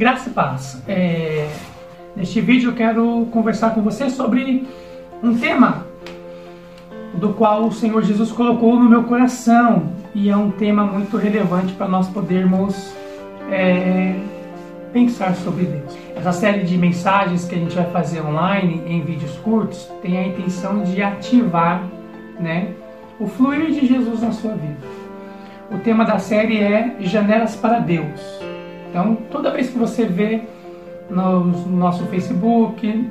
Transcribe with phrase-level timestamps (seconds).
[0.00, 0.82] Graça e paz.
[0.88, 1.46] É,
[2.16, 4.66] neste vídeo eu quero conversar com você sobre
[5.22, 5.84] um tema
[7.12, 11.74] do qual o Senhor Jesus colocou no meu coração e é um tema muito relevante
[11.74, 12.94] para nós podermos
[13.50, 14.18] é,
[14.90, 15.94] pensar sobre Deus.
[16.16, 20.26] Essa série de mensagens que a gente vai fazer online em vídeos curtos tem a
[20.26, 21.84] intenção de ativar,
[22.40, 22.72] né,
[23.18, 24.78] o fluir de Jesus na sua vida.
[25.70, 28.49] O tema da série é Janelas para Deus.
[28.90, 30.42] Então, toda vez que você vê
[31.08, 33.08] no nosso Facebook,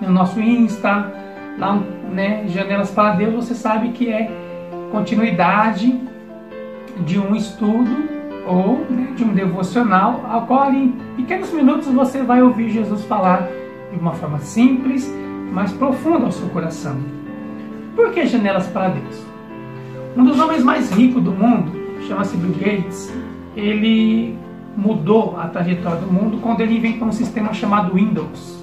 [0.00, 1.10] no nosso Insta,
[1.58, 1.80] lá,
[2.12, 4.30] né, Janelas para Deus, você sabe que é
[4.90, 5.98] continuidade
[7.06, 7.90] de um estudo
[8.46, 13.48] ou né, de um devocional, ao qual em pequenos minutos você vai ouvir Jesus falar
[13.90, 15.10] de uma forma simples,
[15.52, 16.98] mas profunda ao seu coração.
[17.96, 19.24] Por que janelas para Deus?
[20.16, 21.72] Um dos homens mais ricos do mundo,
[22.06, 23.12] chama-se Bill Gates,
[23.56, 24.36] ele
[24.76, 28.62] mudou a trajetória do mundo quando ele inventou um sistema chamado Windows.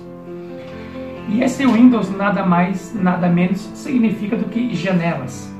[1.29, 5.53] E esse Windows nada mais, nada menos significa do que janelas.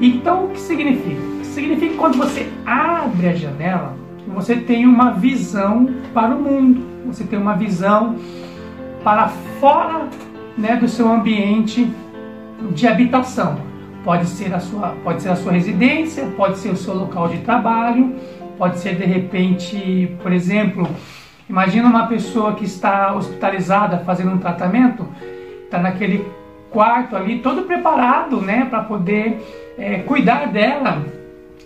[0.00, 1.20] Então, o que significa?
[1.44, 3.94] Significa que quando você abre a janela,
[4.28, 8.16] você tem uma visão para o mundo, você tem uma visão
[9.04, 9.28] para
[9.60, 10.08] fora
[10.56, 11.90] né, do seu ambiente
[12.72, 13.58] de habitação.
[14.04, 17.38] Pode ser, a sua, pode ser a sua residência, pode ser o seu local de
[17.38, 18.14] trabalho,
[18.60, 20.86] Pode ser de repente, por exemplo,
[21.48, 25.08] imagina uma pessoa que está hospitalizada fazendo um tratamento,
[25.64, 26.26] está naquele
[26.68, 29.40] quarto ali, todo preparado, né, para poder
[29.78, 31.06] é, cuidar dela,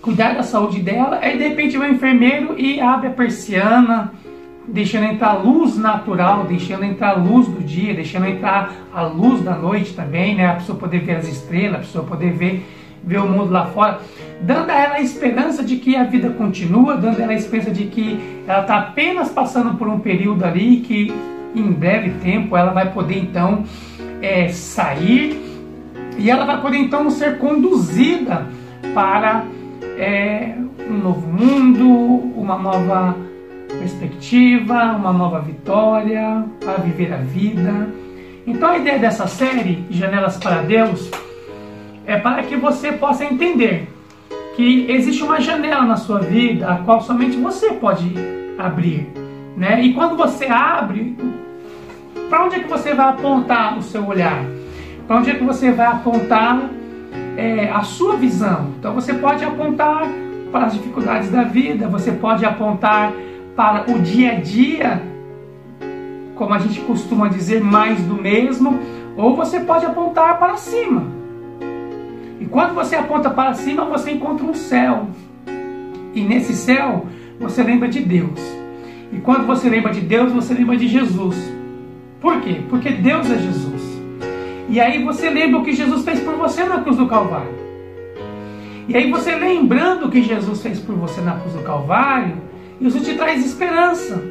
[0.00, 1.18] cuidar da saúde dela.
[1.20, 4.12] Aí de repente vem o enfermeiro e abre a persiana,
[4.68, 9.42] deixando entrar a luz natural, deixando entrar a luz do dia, deixando entrar a luz
[9.42, 12.64] da noite também, né, a pessoa poder ver as estrelas, a pessoa poder ver
[13.06, 14.00] ver o mundo lá fora,
[14.40, 17.70] dando a ela a esperança de que a vida continua, dando a ela a esperança
[17.70, 21.12] de que ela está apenas passando por um período ali que
[21.54, 23.64] em breve tempo ela vai poder então
[24.20, 25.40] é, sair
[26.18, 28.46] e ela vai poder então ser conduzida
[28.94, 29.44] para
[29.98, 30.54] é,
[30.88, 31.88] um novo mundo,
[32.36, 33.16] uma nova
[33.78, 37.88] perspectiva, uma nova vitória, para viver a vida.
[38.46, 41.10] Então a ideia dessa série, Janelas para Deus,
[42.06, 43.88] é para que você possa entender
[44.56, 48.14] que existe uma janela na sua vida a qual somente você pode
[48.58, 49.08] abrir,
[49.56, 49.82] né?
[49.82, 51.16] E quando você abre,
[52.28, 54.44] para onde é que você vai apontar o seu olhar?
[55.06, 56.70] Para onde é que você vai apontar
[57.36, 58.70] é, a sua visão?
[58.78, 60.06] Então você pode apontar
[60.52, 63.12] para as dificuldades da vida, você pode apontar
[63.56, 65.02] para o dia a dia,
[66.36, 68.78] como a gente costuma dizer, mais do mesmo,
[69.16, 71.23] ou você pode apontar para cima
[72.54, 75.08] quando você aponta para cima, você encontra um céu.
[76.14, 77.04] E nesse céu,
[77.40, 78.38] você lembra de Deus.
[79.12, 81.36] E quando você lembra de Deus, você lembra de Jesus.
[82.20, 82.60] Por quê?
[82.70, 83.82] Porque Deus é Jesus.
[84.68, 87.52] E aí você lembra o que Jesus fez por você na cruz do Calvário.
[88.86, 92.36] E aí você lembrando o que Jesus fez por você na cruz do Calvário,
[92.80, 94.22] isso te traz esperança.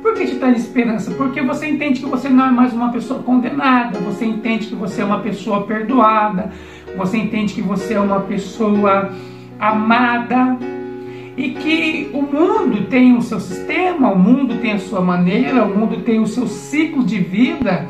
[0.00, 1.10] Por que te traz esperança?
[1.10, 5.02] Porque você entende que você não é mais uma pessoa condenada, você entende que você
[5.02, 6.52] é uma pessoa perdoada,
[6.96, 9.12] você entende que você é uma pessoa
[9.58, 10.58] amada
[11.36, 15.78] e que o mundo tem o seu sistema, o mundo tem a sua maneira, o
[15.78, 17.86] mundo tem o seu ciclo de vida,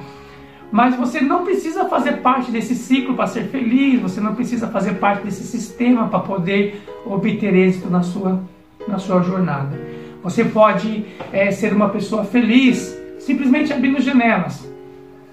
[0.72, 4.94] mas você não precisa fazer parte desse ciclo para ser feliz, você não precisa fazer
[4.94, 8.42] parte desse sistema para poder obter êxito na sua,
[8.88, 9.80] na sua jornada.
[10.24, 14.68] Você pode é, ser uma pessoa feliz simplesmente abrindo janelas.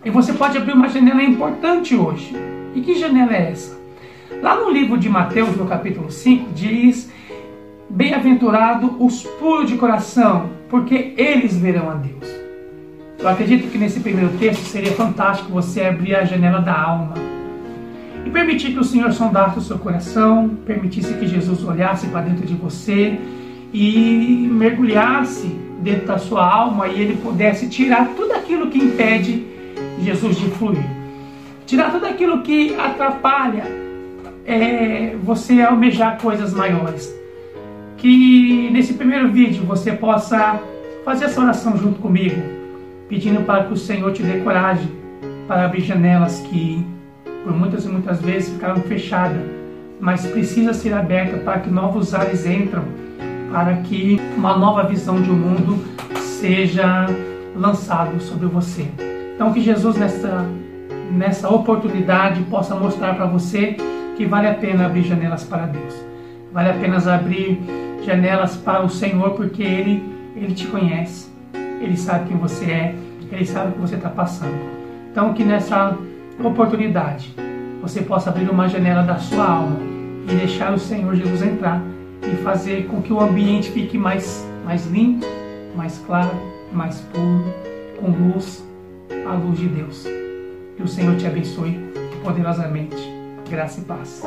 [0.06, 2.36] E você pode abrir uma janela importante hoje.
[2.76, 3.78] E que janela é essa?
[4.42, 7.12] Lá no livro de Mateus, no capítulo 5, diz:
[7.90, 12.28] Bem-aventurado os puros de coração, porque eles verão a Deus.
[13.20, 17.14] Eu acredito que nesse primeiro texto seria fantástico você abrir a janela da alma
[18.26, 22.46] e permitir que o Senhor sondasse o seu coração, permitisse que Jesus olhasse para dentro
[22.46, 23.20] de você
[23.72, 25.48] e mergulhasse
[25.82, 29.46] dentro da sua alma e ele pudesse tirar tudo aquilo que impede
[30.02, 31.03] Jesus de fluir.
[31.66, 33.64] Tirar tudo aquilo que atrapalha
[34.46, 37.14] é, você almejar coisas maiores.
[37.98, 40.60] Que nesse primeiro vídeo você possa
[41.06, 42.42] fazer essa oração junto comigo,
[43.08, 44.90] pedindo para que o Senhor te dê coragem
[45.48, 46.86] para abrir janelas que
[47.44, 49.42] por muitas e muitas vezes ficaram fechadas,
[50.00, 52.84] mas precisa ser aberta para que novos ares entram,
[53.52, 55.84] para que uma nova visão de um mundo
[56.18, 57.06] seja
[57.56, 58.88] lançado sobre você.
[59.36, 60.48] Então que Jesus nessa
[61.12, 63.78] nessa oportunidade possa mostrar para você
[64.16, 65.94] que vale a pena abrir janelas para Deus.
[66.52, 67.60] Vale a pena abrir
[68.06, 70.04] janelas para o Senhor, porque Ele
[70.36, 71.32] Ele te conhece,
[71.82, 72.96] Ele sabe quem você é,
[73.32, 74.56] Ele sabe o que você está passando.
[75.12, 75.98] Então, que nessa
[76.44, 77.34] oportunidade
[77.82, 79.78] você possa abrir uma janela da sua alma
[80.28, 81.82] e deixar o Senhor Jesus entrar
[82.22, 85.26] e fazer com que o ambiente fique mais, mais limpo,
[85.76, 86.32] mais claro,
[86.72, 87.44] mais puro,
[88.00, 88.66] com luz,
[89.28, 90.23] a luz de Deus.
[90.76, 91.80] Que o Senhor te abençoe
[92.24, 92.96] poderosamente.
[93.50, 94.24] Graça e paz.